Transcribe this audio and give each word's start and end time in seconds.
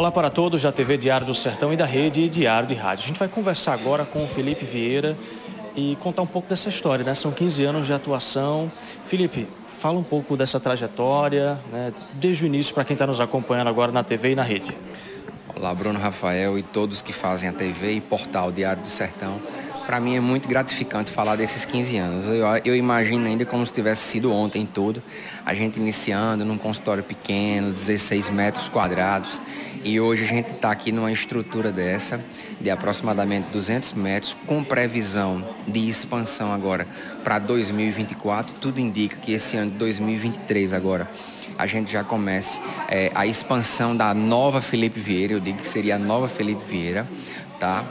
Olá 0.00 0.10
para 0.10 0.30
todos 0.30 0.62
da 0.62 0.72
TV 0.72 0.96
Diário 0.96 1.26
do 1.26 1.34
Sertão 1.34 1.74
e 1.74 1.76
da 1.76 1.84
Rede 1.84 2.26
Diário 2.26 2.66
de 2.66 2.72
Rádio. 2.72 3.04
A 3.04 3.08
gente 3.08 3.18
vai 3.18 3.28
conversar 3.28 3.74
agora 3.74 4.02
com 4.02 4.24
o 4.24 4.26
Felipe 4.26 4.64
Vieira 4.64 5.14
e 5.76 5.94
contar 5.96 6.22
um 6.22 6.26
pouco 6.26 6.48
dessa 6.48 6.70
história, 6.70 7.04
né? 7.04 7.14
São 7.14 7.30
15 7.30 7.62
anos 7.64 7.86
de 7.86 7.92
atuação. 7.92 8.72
Felipe, 9.04 9.46
fala 9.66 9.98
um 9.98 10.02
pouco 10.02 10.38
dessa 10.38 10.58
trajetória, 10.58 11.58
né? 11.70 11.92
desde 12.14 12.44
o 12.44 12.46
início 12.46 12.72
para 12.72 12.82
quem 12.82 12.94
está 12.94 13.06
nos 13.06 13.20
acompanhando 13.20 13.68
agora 13.68 13.92
na 13.92 14.02
TV 14.02 14.32
e 14.32 14.34
na 14.34 14.42
rede. 14.42 14.74
Olá, 15.54 15.74
Bruno 15.74 15.98
Rafael 15.98 16.58
e 16.58 16.62
todos 16.62 17.02
que 17.02 17.12
fazem 17.12 17.50
a 17.50 17.52
TV 17.52 17.92
e 17.92 18.00
portal 18.00 18.50
Diário 18.50 18.82
do 18.82 18.88
Sertão. 18.88 19.38
Para 19.90 19.98
mim 19.98 20.14
é 20.14 20.20
muito 20.20 20.48
gratificante 20.48 21.10
falar 21.10 21.34
desses 21.34 21.64
15 21.64 21.96
anos. 21.96 22.24
Eu, 22.26 22.46
eu, 22.64 22.76
imagino 22.76 23.26
ainda 23.26 23.44
como 23.44 23.66
se 23.66 23.72
tivesse 23.72 24.02
sido 24.02 24.32
ontem 24.32 24.64
tudo. 24.64 25.02
A 25.44 25.52
gente 25.52 25.80
iniciando 25.80 26.44
num 26.44 26.56
consultório 26.56 27.02
pequeno, 27.02 27.72
16 27.72 28.30
metros 28.30 28.68
quadrados. 28.68 29.42
E 29.82 29.98
hoje 29.98 30.22
a 30.22 30.26
gente 30.28 30.52
está 30.52 30.70
aqui 30.70 30.92
numa 30.92 31.10
estrutura 31.10 31.72
dessa, 31.72 32.24
de 32.60 32.70
aproximadamente 32.70 33.48
200 33.48 33.94
metros, 33.94 34.36
com 34.46 34.62
previsão 34.62 35.44
de 35.66 35.88
expansão 35.88 36.52
agora 36.52 36.86
para 37.24 37.40
2024. 37.40 38.60
Tudo 38.60 38.78
indica 38.78 39.16
que 39.16 39.32
esse 39.32 39.56
ano 39.56 39.72
de 39.72 39.76
2023 39.78 40.72
agora 40.72 41.10
a 41.58 41.66
gente 41.66 41.90
já 41.90 42.04
comece 42.04 42.60
é, 42.88 43.10
a 43.12 43.26
expansão 43.26 43.96
da 43.96 44.14
nova 44.14 44.62
Felipe 44.62 45.00
Vieira. 45.00 45.32
Eu 45.32 45.40
digo 45.40 45.58
que 45.58 45.66
seria 45.66 45.96
a 45.96 45.98
nova 45.98 46.28
Felipe 46.28 46.62
Vieira, 46.64 47.08
tá? 47.58 47.84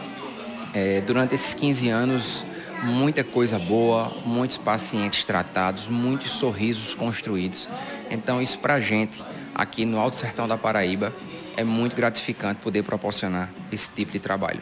É, 0.74 1.02
durante 1.02 1.34
esses 1.34 1.54
15 1.54 1.90
anos, 1.90 2.46
muita 2.84 3.24
coisa 3.24 3.58
boa, 3.58 4.12
muitos 4.26 4.58
pacientes 4.58 5.24
tratados, 5.24 5.88
muitos 5.88 6.32
sorrisos 6.32 6.94
construídos. 6.94 7.68
Então, 8.10 8.42
isso 8.42 8.60
para 8.60 8.76
a 8.76 8.82
gente, 8.82 9.24
aqui 9.54 9.86
no 9.86 10.00
Alto 10.00 10.18
Sertão 10.18 10.48
da 10.48 10.58
Paraíba, 10.58 11.14
é 11.58 11.64
muito 11.64 11.96
gratificante 11.96 12.62
poder 12.62 12.84
proporcionar 12.84 13.50
esse 13.72 13.90
tipo 13.90 14.12
de 14.12 14.20
trabalho. 14.20 14.62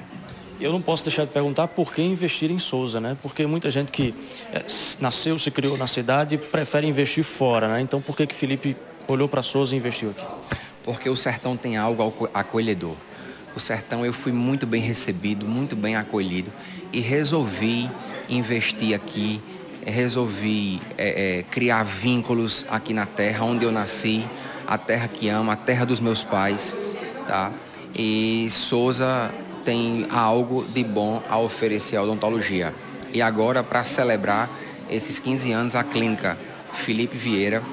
Eu 0.60 0.72
não 0.72 0.82
posso 0.82 1.04
deixar 1.04 1.26
de 1.26 1.32
perguntar 1.32 1.68
por 1.68 1.94
que 1.94 2.02
investir 2.02 2.50
em 2.50 2.58
Souza, 2.58 3.00
né? 3.00 3.16
Porque 3.22 3.46
muita 3.46 3.70
gente 3.70 3.92
que 3.92 4.16
é, 4.52 4.66
nasceu, 5.00 5.38
se 5.38 5.52
criou 5.52 5.78
na 5.78 5.86
cidade, 5.86 6.38
prefere 6.38 6.88
investir 6.88 7.24
fora, 7.24 7.68
né? 7.68 7.82
Então, 7.82 8.02
por 8.02 8.18
que 8.18 8.26
que 8.26 8.34
Felipe 8.34 8.76
olhou 9.08 9.30
para 9.30 9.44
Souza 9.44 9.76
e 9.76 9.78
investiu 9.78 10.10
aqui? 10.10 10.26
Porque 10.84 11.08
o 11.10 11.16
sertão 11.16 11.56
tem 11.56 11.78
algo 11.78 12.30
acolhedor 12.34 12.96
o 13.58 13.60
sertão 13.60 14.06
eu 14.06 14.14
fui 14.14 14.32
muito 14.32 14.68
bem 14.68 14.82
recebido, 14.82 15.46
muito 15.46 15.76
bem 15.76 15.96
acolhido 15.96 16.54
e 16.94 17.00
resolvi 17.00 17.90
investir 18.30 18.96
aqui, 18.96 19.42
resolvi 19.84 20.80
é, 20.98 21.40
é, 21.40 21.44
criar 21.44 21.84
vínculos 21.84 22.66
aqui 22.70 22.94
na 22.94 23.06
terra 23.08 23.44
onde 23.46 23.66
eu 23.66 23.72
nasci, 23.72 24.24
a 24.68 24.78
terra 24.78 25.08
que 25.08 25.28
amo, 25.28 25.50
a 25.50 25.56
terra 25.56 25.86
dos 25.86 26.00
meus 26.00 26.24
pais, 26.24 26.74
tá? 27.26 27.52
E 27.96 28.48
Souza 28.52 29.32
tem 29.66 30.06
algo 30.12 30.64
de 30.64 30.84
bom 30.84 31.22
a 31.28 31.40
oferecer 31.40 31.98
à 31.98 32.04
odontologia. 32.04 32.74
E 33.12 33.22
agora, 33.24 33.64
para 33.64 33.84
celebrar 33.84 34.50
esses 34.90 35.18
15 35.18 35.52
anos, 35.52 35.76
a 35.76 35.84
clínica 35.84 36.38
Felipe 36.74 37.18
Vieira, 37.18 37.64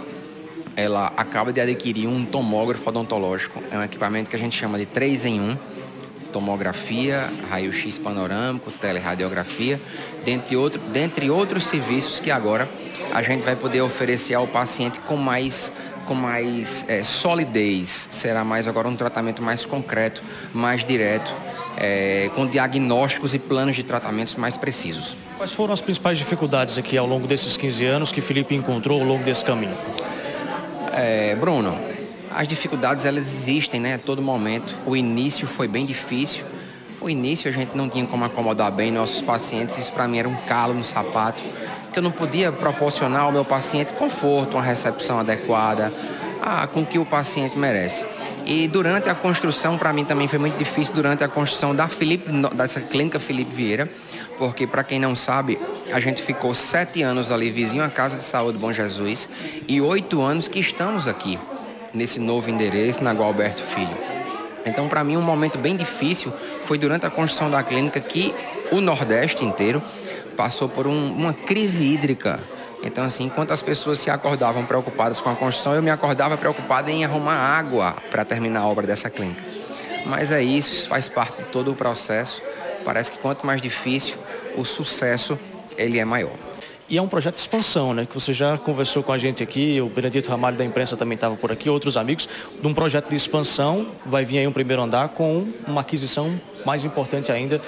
ela 0.77 1.12
acaba 1.16 1.52
de 1.52 1.60
adquirir 1.60 2.08
um 2.08 2.24
tomógrafo 2.24 2.88
odontológico. 2.88 3.62
É 3.70 3.77
um 3.77 3.82
equipamento 3.82 4.30
que 4.30 4.36
a 4.36 4.38
gente 4.38 4.56
chama 4.56 4.78
de 4.78 4.86
3 4.86 5.27
em 5.27 5.40
1 5.40 5.73
tomografia, 6.34 7.32
raio-x 7.48 7.96
panorâmico, 7.96 8.72
teleradiografia, 8.72 9.80
dentre, 10.24 10.56
outro, 10.56 10.80
dentre 10.92 11.30
outros 11.30 11.64
serviços 11.64 12.18
que 12.18 12.28
agora 12.28 12.68
a 13.12 13.22
gente 13.22 13.42
vai 13.42 13.54
poder 13.54 13.82
oferecer 13.82 14.34
ao 14.34 14.48
paciente 14.48 14.98
com 14.98 15.16
mais 15.16 15.72
com 16.06 16.14
mais 16.14 16.84
é, 16.86 17.02
solidez, 17.02 18.10
será 18.10 18.44
mais 18.44 18.68
agora 18.68 18.86
um 18.86 18.94
tratamento 18.94 19.40
mais 19.42 19.64
concreto, 19.64 20.22
mais 20.52 20.84
direto, 20.84 21.32
é, 21.78 22.30
com 22.34 22.46
diagnósticos 22.46 23.32
e 23.32 23.38
planos 23.38 23.74
de 23.74 23.82
tratamentos 23.82 24.34
mais 24.34 24.58
precisos. 24.58 25.16
Quais 25.38 25.52
foram 25.52 25.72
as 25.72 25.80
principais 25.80 26.18
dificuldades 26.18 26.77
aqui 26.77 26.98
ao 26.98 27.06
longo 27.06 27.27
desses 27.27 27.56
15 27.56 27.86
anos 27.86 28.12
que 28.12 28.20
Felipe 28.20 28.55
encontrou 28.55 29.01
ao 29.01 29.06
longo 29.06 29.24
desse 29.24 29.42
caminho? 29.46 29.74
É, 30.92 31.34
Bruno, 31.36 31.74
as 32.34 32.48
dificuldades 32.48 33.05
elas 33.05 33.27
existem, 33.27 33.80
né? 33.80 33.95
A 33.95 33.98
todo 33.98 34.20
momento. 34.20 34.74
O 34.84 34.96
início 34.96 35.46
foi 35.46 35.68
bem 35.68 35.86
difícil. 35.86 36.45
O 37.00 37.08
início 37.08 37.48
a 37.48 37.52
gente 37.52 37.77
não 37.77 37.89
tinha 37.89 38.05
como 38.06 38.24
acomodar 38.24 38.72
bem 38.72 38.90
nossos 38.90 39.20
pacientes. 39.20 39.78
Isso 39.78 39.92
para 39.92 40.08
mim 40.08 40.18
era 40.18 40.28
um 40.28 40.34
calo 40.46 40.74
no 40.74 40.84
sapato, 40.84 41.45
que 41.92 41.98
eu 41.98 42.02
não 42.02 42.11
podia 42.11 42.50
proporcionar 42.50 43.22
ao 43.22 43.33
meu 43.33 43.45
paciente 43.45 43.92
conforto, 43.92 44.55
uma 44.55 44.62
recepção 44.62 45.20
adequada, 45.20 45.92
ah, 46.42 46.67
com 46.67 46.84
que 46.84 46.98
o 46.98 47.06
paciente 47.06 47.56
merece. 47.56 48.05
E 48.45 48.66
durante 48.66 49.08
a 49.08 49.14
construção, 49.14 49.78
para 49.78 49.92
mim 49.92 50.05
também 50.05 50.27
foi 50.27 50.39
muito 50.39 50.58
difícil 50.58 50.95
durante 50.95 51.22
a 51.22 51.28
construção 51.28 51.74
da 51.74 51.86
Felipe, 51.86 52.30
dessa 52.55 52.80
clínica 52.80 53.20
Felipe 53.20 53.55
Vieira, 53.55 53.89
porque 54.36 54.66
para 54.66 54.83
quem 54.83 54.98
não 54.98 55.14
sabe, 55.14 55.58
a 55.92 56.01
gente 56.01 56.20
ficou 56.20 56.52
sete 56.52 57.02
anos 57.02 57.30
ali 57.30 57.51
vizinho 57.51 57.84
à 57.84 57.89
Casa 57.89 58.16
de 58.16 58.24
Saúde 58.24 58.58
Bom 58.58 58.72
Jesus 58.72 59.28
e 59.68 59.80
oito 59.80 60.20
anos 60.20 60.48
que 60.48 60.58
estamos 60.58 61.06
aqui 61.06 61.39
nesse 61.94 62.18
novo 62.18 62.50
endereço, 62.50 63.02
na 63.02 63.12
Gualberto 63.12 63.62
Filho. 63.62 63.96
Então, 64.66 64.88
para 64.88 65.05
mim, 65.05 65.16
um 65.16 65.22
momento 65.22 65.58
bem 65.58 65.77
difícil 65.77 66.32
foi 66.64 66.78
durante 66.78 67.06
a 67.06 67.10
construção 67.10 67.50
da 67.50 67.62
clínica 67.62 68.00
que 68.00 68.34
o 68.72 68.80
Nordeste 68.80 69.44
inteiro 69.44 69.82
passou 70.36 70.68
por 70.68 70.86
um, 70.86 71.12
uma 71.12 71.33
crise 71.33 71.84
hídrica. 71.84 72.40
Então, 72.83 73.04
assim, 73.04 73.24
enquanto 73.24 73.52
as 73.52 73.62
pessoas 73.62 73.98
se 73.98 74.10
acordavam 74.10 74.64
preocupadas 74.64 75.20
com 75.20 75.30
a 75.30 75.34
construção, 75.34 75.74
eu 75.74 75.83
me 75.83 75.90
acordava 75.90 76.36
preocupada 76.36 76.90
em 76.90 77.04
arrumar 77.04 77.36
água 77.36 77.96
para 78.10 78.24
terminar 78.24 78.60
a 78.60 78.66
obra 78.66 78.86
dessa 78.86 79.08
clínica. 79.08 79.42
Mas 80.04 80.30
é 80.30 80.42
isso, 80.42 80.74
isso 80.74 80.88
faz 80.88 81.08
parte 81.08 81.38
de 81.38 81.44
todo 81.46 81.72
o 81.72 81.74
processo. 81.74 82.42
Parece 82.84 83.10
que 83.10 83.18
quanto 83.18 83.46
mais 83.46 83.60
difícil, 83.60 84.16
o 84.56 84.64
sucesso 84.64 85.38
ele 85.78 85.98
é 85.98 86.04
maior. 86.04 86.53
E 86.89 86.98
é 86.98 87.02
um 87.02 87.08
projeto 87.08 87.36
de 87.36 87.40
expansão, 87.40 87.95
né? 87.95 88.06
Que 88.06 88.14
você 88.14 88.33
já 88.33 88.58
conversou 88.58 89.02
com 89.02 89.12
a 89.12 89.18
gente 89.18 89.42
aqui, 89.42 89.80
o 89.80 89.89
Benedito 89.89 90.30
Ramalho 90.30 90.56
da 90.56 90.64
imprensa 90.64 90.96
também 90.96 91.14
estava 91.14 91.34
por 91.34 91.50
aqui, 91.50 91.70
outros 91.70 91.96
amigos, 91.96 92.28
de 92.61 92.67
um 92.67 92.74
projeto 92.74 93.08
de 93.08 93.17
expansão, 93.17 93.89
vai 94.05 94.24
vir 94.24 94.39
aí 94.39 94.46
um 94.46 94.52
primeiro 94.52 94.83
andar 94.83 95.08
com 95.08 95.48
uma 95.67 95.80
aquisição 95.80 96.39
mais 96.67 96.84
importante 96.84 97.33
ainda 97.33 97.61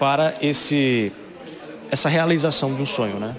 para 0.00 0.34
esse, 0.42 1.12
essa 1.90 2.08
realização 2.08 2.74
de 2.74 2.82
um 2.82 2.86
sonho, 2.86 3.20
né? 3.20 3.36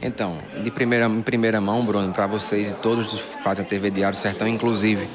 Então, 0.00 0.38
de 0.62 0.70
primeira, 0.70 1.06
em 1.06 1.22
primeira 1.22 1.60
mão, 1.60 1.84
Bruno, 1.84 2.12
para 2.12 2.26
vocês 2.26 2.70
e 2.70 2.74
todos 2.74 3.06
que 3.08 3.18
fazem 3.42 3.64
a 3.64 3.68
TV 3.68 3.90
Diário 3.90 4.16
Sertão, 4.16 4.46
inclusive, 4.46 5.08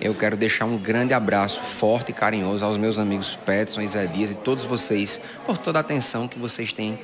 eu 0.00 0.14
quero 0.14 0.36
deixar 0.36 0.66
um 0.66 0.76
grande 0.76 1.14
abraço 1.14 1.60
forte 1.60 2.10
e 2.10 2.12
carinhoso 2.12 2.64
aos 2.64 2.76
meus 2.76 2.98
amigos 2.98 3.38
Petson 3.46 3.80
e 3.80 3.88
Zé 3.88 4.06
Dias 4.06 4.32
e 4.32 4.34
todos 4.34 4.64
vocês 4.64 5.20
por 5.46 5.56
toda 5.56 5.78
a 5.78 5.80
atenção 5.80 6.28
que 6.28 6.38
vocês 6.38 6.72
têm 6.72 6.98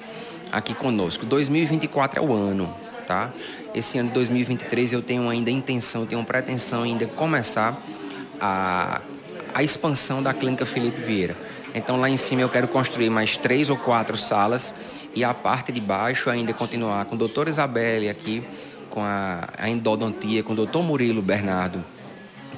aqui 0.52 0.74
conosco. 0.74 1.24
2024 1.26 2.20
é 2.20 2.22
o 2.22 2.32
ano, 2.32 2.74
tá? 3.06 3.30
Esse 3.74 3.98
ano 3.98 4.08
de 4.08 4.14
2023 4.14 4.92
eu 4.92 5.02
tenho 5.02 5.28
ainda 5.28 5.50
intenção, 5.50 6.06
tenho 6.06 6.24
pretensão 6.24 6.82
ainda 6.82 7.06
começar 7.06 7.76
a, 8.40 9.00
a 9.54 9.62
expansão 9.62 10.22
da 10.22 10.32
Clínica 10.34 10.66
Felipe 10.66 11.00
Vieira. 11.00 11.36
Então 11.74 12.00
lá 12.00 12.10
em 12.10 12.16
cima 12.16 12.42
eu 12.42 12.48
quero 12.48 12.66
construir 12.68 13.10
mais 13.10 13.36
três 13.36 13.70
ou 13.70 13.76
quatro 13.76 14.16
salas 14.16 14.74
e 15.14 15.22
a 15.22 15.32
parte 15.32 15.70
de 15.70 15.80
baixo 15.80 16.28
ainda 16.28 16.52
continuar 16.52 17.04
com 17.04 17.14
o 17.14 17.18
doutor 17.18 17.48
Isabelle 17.48 18.08
aqui, 18.08 18.42
com 18.88 19.02
a, 19.02 19.48
a 19.56 19.68
endodontia, 19.70 20.42
com 20.42 20.52
o 20.52 20.56
doutor 20.56 20.82
Murilo 20.82 21.22
Bernardo 21.22 21.84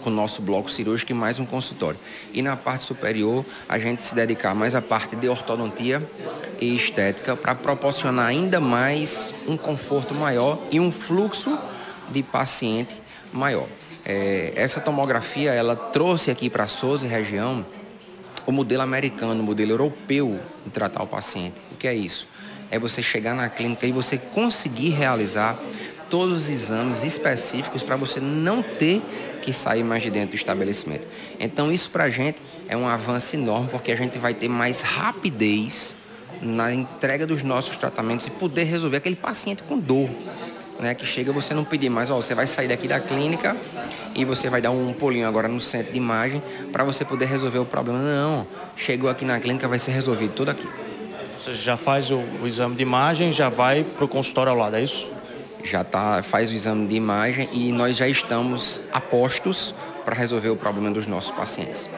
com 0.02 0.10
o 0.10 0.12
nosso 0.12 0.42
bloco 0.42 0.70
cirúrgico 0.70 1.12
e 1.12 1.14
mais 1.14 1.38
um 1.38 1.46
consultório. 1.46 1.98
E 2.34 2.42
na 2.42 2.56
parte 2.56 2.84
superior, 2.84 3.44
a 3.68 3.78
gente 3.78 4.04
se 4.04 4.14
dedicar 4.14 4.54
mais 4.54 4.74
à 4.74 4.82
parte 4.82 5.16
de 5.16 5.28
ortodontia 5.28 6.02
e 6.60 6.76
estética 6.76 7.36
para 7.36 7.54
proporcionar 7.54 8.26
ainda 8.26 8.60
mais 8.60 9.32
um 9.46 9.56
conforto 9.56 10.14
maior 10.14 10.58
e 10.70 10.78
um 10.78 10.90
fluxo 10.90 11.58
de 12.10 12.22
paciente 12.22 13.00
maior. 13.32 13.66
É, 14.04 14.52
essa 14.56 14.80
tomografia, 14.80 15.52
ela 15.52 15.76
trouxe 15.76 16.30
aqui 16.30 16.50
para 16.50 16.64
a 16.64 16.66
Souza 16.66 17.06
região 17.06 17.64
o 18.44 18.50
modelo 18.50 18.82
americano, 18.82 19.40
o 19.40 19.44
modelo 19.44 19.72
europeu 19.72 20.40
de 20.64 20.70
tratar 20.70 21.02
o 21.02 21.06
paciente. 21.06 21.60
O 21.70 21.76
que 21.76 21.86
é 21.86 21.94
isso? 21.94 22.26
É 22.70 22.78
você 22.78 23.02
chegar 23.02 23.34
na 23.34 23.48
clínica 23.48 23.86
e 23.86 23.92
você 23.92 24.18
conseguir 24.18 24.90
realizar 24.90 25.58
todos 26.12 26.42
os 26.42 26.50
exames 26.50 27.02
específicos 27.02 27.82
para 27.82 27.96
você 27.96 28.20
não 28.20 28.62
ter 28.62 29.00
que 29.40 29.50
sair 29.50 29.82
mais 29.82 30.02
de 30.02 30.10
dentro 30.10 30.32
do 30.32 30.36
estabelecimento. 30.36 31.08
Então 31.40 31.72
isso 31.72 31.88
para 31.88 32.04
a 32.04 32.10
gente 32.10 32.42
é 32.68 32.76
um 32.76 32.86
avanço 32.86 33.34
enorme 33.34 33.68
porque 33.70 33.90
a 33.90 33.96
gente 33.96 34.18
vai 34.18 34.34
ter 34.34 34.46
mais 34.46 34.82
rapidez 34.82 35.96
na 36.42 36.70
entrega 36.70 37.26
dos 37.26 37.42
nossos 37.42 37.76
tratamentos 37.76 38.26
e 38.26 38.30
poder 38.30 38.64
resolver 38.64 38.98
aquele 38.98 39.16
paciente 39.16 39.62
com 39.62 39.78
dor. 39.78 40.10
Né, 40.78 40.94
que 40.94 41.06
chega 41.06 41.32
você 41.32 41.54
não 41.54 41.64
pedir 41.64 41.88
mais, 41.88 42.10
ó, 42.10 42.16
você 42.16 42.34
vai 42.34 42.46
sair 42.46 42.66
daqui 42.66 42.88
da 42.88 42.98
clínica 42.98 43.56
e 44.16 44.24
você 44.24 44.50
vai 44.50 44.60
dar 44.60 44.72
um 44.72 44.92
pulinho 44.92 45.28
agora 45.28 45.46
no 45.46 45.60
centro 45.60 45.92
de 45.92 45.98
imagem 45.98 46.42
para 46.72 46.82
você 46.82 47.04
poder 47.04 47.26
resolver 47.26 47.60
o 47.60 47.64
problema. 47.64 48.00
Não, 48.00 48.46
chegou 48.76 49.08
aqui 49.08 49.24
na 49.24 49.38
clínica, 49.40 49.66
vai 49.68 49.78
ser 49.78 49.92
resolvido 49.92 50.34
tudo 50.34 50.50
aqui. 50.50 50.68
Você 51.38 51.54
já 51.54 51.76
faz 51.76 52.10
o, 52.10 52.16
o 52.42 52.46
exame 52.46 52.74
de 52.74 52.82
imagem, 52.82 53.32
já 53.32 53.48
vai 53.48 53.84
para 53.84 54.04
o 54.04 54.08
consultório 54.08 54.50
ao 54.50 54.58
lado, 54.58 54.76
é 54.76 54.82
isso? 54.82 55.08
Já 55.64 55.84
tá, 55.84 56.22
faz 56.22 56.50
o 56.50 56.54
exame 56.54 56.86
de 56.86 56.94
imagem 56.94 57.48
e 57.52 57.72
nós 57.72 57.96
já 57.96 58.08
estamos 58.08 58.80
apostos 58.92 59.74
para 60.04 60.14
resolver 60.14 60.50
o 60.50 60.56
problema 60.56 60.90
dos 60.90 61.06
nossos 61.06 61.30
pacientes. 61.30 61.88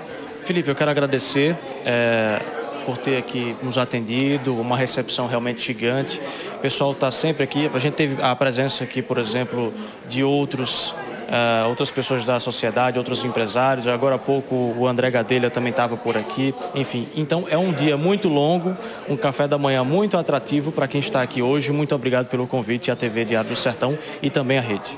Felipe, 0.45 0.69
eu 0.69 0.75
quero 0.75 0.91
agradecer. 0.91 1.57
É 1.85 2.41
por 2.85 2.99
ter 2.99 3.17
aqui 3.17 3.57
nos 3.63 3.79
atendido, 3.79 4.59
uma 4.61 4.77
recepção 4.77 5.27
realmente 5.27 5.65
gigante. 5.65 6.21
O 6.57 6.59
pessoal 6.59 6.93
está 6.93 7.11
sempre 7.11 7.43
aqui. 7.43 7.71
A 7.73 7.79
gente 7.79 7.95
teve 7.95 8.23
a 8.23 8.35
presença 8.37 8.85
aqui, 8.85 9.03
por 9.03 9.19
exemplo, 9.19 9.73
de 10.09 10.23
outros 10.23 10.95
Uh, 11.25 11.69
outras 11.69 11.91
pessoas 11.91 12.25
da 12.25 12.39
sociedade, 12.39 12.99
outros 12.99 13.25
empresários. 13.25 13.87
Agora 13.87 14.17
há 14.17 14.19
pouco 14.19 14.75
o 14.77 14.87
André 14.87 15.11
Gadelha 15.11 15.51
também 15.51 15.71
estava 15.71 15.97
por 15.97 16.17
aqui. 16.17 16.55
Enfim, 16.75 17.09
então 17.15 17.45
é 17.49 17.57
um 17.57 17.73
dia 17.73 17.97
muito 17.97 18.29
longo, 18.29 18.77
um 19.09 19.17
café 19.17 19.49
da 19.49 19.57
manhã 19.57 19.83
muito 19.85 20.17
atrativo 20.17 20.71
para 20.71 20.87
quem 20.87 21.01
está 21.01 21.23
aqui 21.23 21.41
hoje. 21.41 21.73
Muito 21.73 21.95
obrigado 21.95 22.27
pelo 22.27 22.47
convite 22.47 22.91
à 22.91 22.97
TV 22.97 23.25
Diário 23.25 23.51
do 23.51 23.57
Sertão 23.57 23.99
e 24.23 24.29
também 24.29 24.59
à 24.59 24.61
rede. 24.61 24.97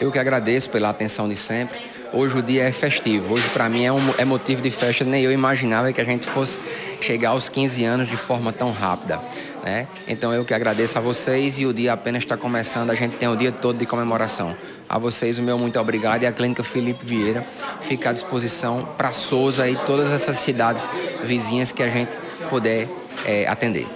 Eu 0.00 0.10
que 0.12 0.18
agradeço 0.18 0.70
pela 0.70 0.90
atenção 0.90 1.28
de 1.28 1.36
sempre. 1.36 1.78
Hoje 2.12 2.38
o 2.38 2.42
dia 2.42 2.62
é 2.62 2.70
festivo. 2.70 3.34
Hoje 3.34 3.48
para 3.48 3.68
mim 3.68 3.84
é, 3.84 3.92
um, 3.92 4.14
é 4.16 4.24
motivo 4.24 4.62
de 4.62 4.70
festa. 4.70 5.04
Nem 5.04 5.22
eu 5.24 5.32
imaginava 5.32 5.92
que 5.92 6.00
a 6.00 6.04
gente 6.04 6.26
fosse 6.28 6.60
chegar 7.00 7.30
aos 7.30 7.48
15 7.48 7.84
anos 7.84 8.08
de 8.08 8.16
forma 8.16 8.52
tão 8.52 8.70
rápida. 8.70 9.20
Né? 9.64 9.88
Então 10.06 10.30
eu 10.34 10.44
que 10.44 10.52
agradeço 10.52 10.98
a 10.98 11.00
vocês 11.00 11.58
e 11.58 11.64
o 11.64 11.72
dia 11.72 11.94
apenas 11.94 12.22
está 12.22 12.36
começando. 12.36 12.90
A 12.90 12.94
gente 12.94 13.16
tem 13.16 13.26
o 13.26 13.34
dia 13.34 13.50
todo 13.50 13.78
de 13.78 13.86
comemoração. 13.86 14.54
A 14.86 14.98
vocês 14.98 15.38
o 15.38 15.42
meu 15.42 15.58
muito 15.58 15.80
obrigado 15.80 16.22
e 16.22 16.26
a 16.26 16.32
Clínica 16.32 16.62
Felipe 16.62 17.02
Vieira 17.02 17.46
fica 17.80 18.10
à 18.10 18.12
disposição 18.12 18.86
para 18.98 19.10
Souza 19.10 19.66
e 19.66 19.74
todas 19.74 20.12
essas 20.12 20.36
cidades 20.36 20.88
vizinhas 21.24 21.72
que 21.72 21.82
a 21.82 21.88
gente 21.88 22.14
puder 22.50 22.86
é, 23.24 23.48
atender. 23.48 23.88